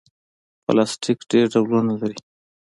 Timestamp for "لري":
2.01-2.19